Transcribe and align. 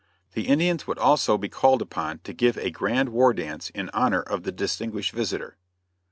The 0.33 0.47
Indians 0.47 0.87
would 0.87 0.97
also 0.97 1.37
be 1.37 1.47
called 1.47 1.79
upon 1.79 2.21
to 2.23 2.33
give 2.33 2.57
a 2.57 2.71
grand 2.71 3.09
war 3.09 3.35
dance 3.35 3.69
in 3.69 3.89
honor 3.93 4.23
of 4.23 4.41
the 4.41 4.51
distinguished 4.51 5.11
visitor. 5.11 5.57